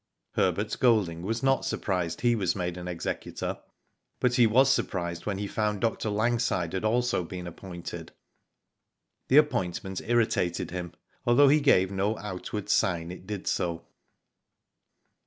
Herbert 0.31 0.75
Golding 0.79 1.21
was 1.21 1.43
not 1.43 1.63
surprised 1.63 2.21
he 2.21 2.35
was 2.35 2.55
made 2.55 2.75
an 2.75 2.87
executor, 2.87 3.59
but 4.19 4.33
he 4.33 4.47
was 4.47 4.67
surprised 4.73 5.27
when 5.27 5.37
he 5.37 5.45
found 5.45 5.79
Dr. 5.79 6.09
Langside 6.09 6.73
had 6.73 6.83
also 6.83 7.23
been 7.23 7.45
appointed.. 7.45 8.11
This 9.27 9.39
appointment 9.41 10.01
irritated 10.03 10.71
him 10.71 10.93
although 11.27 11.49
he 11.49 11.59
gave 11.61 11.91
no 11.91 12.17
outward 12.17 12.67
sign 12.67 13.11
it 13.11 13.27
did 13.27 13.45
so. 13.45 13.85